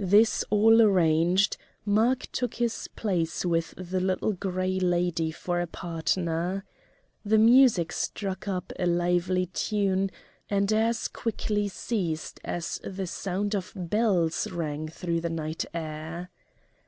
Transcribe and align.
This 0.00 0.44
all 0.50 0.82
arranged, 0.82 1.56
Mark 1.84 2.26
took 2.32 2.54
his 2.54 2.88
place 2.96 3.44
with 3.44 3.72
the 3.76 4.00
Little 4.00 4.32
Gray 4.32 4.80
Lady 4.80 5.30
for 5.30 5.60
a 5.60 5.68
partner. 5.68 6.64
The 7.24 7.38
music 7.38 7.92
struck 7.92 8.48
up 8.48 8.72
a 8.76 8.86
lively 8.86 9.46
tune 9.46 10.10
and 10.50 10.72
as 10.72 11.06
quickly 11.06 11.68
ceased 11.68 12.40
as 12.44 12.80
the 12.82 13.06
sound 13.06 13.54
of 13.54 13.72
bells 13.76 14.50
rang 14.50 14.88
through 14.88 15.20
the 15.20 15.30
night 15.30 15.64
air. 15.72 16.32